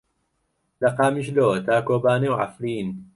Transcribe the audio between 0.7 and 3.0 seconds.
لە قامیشلۆ تا کۆبانێ و عەفرین.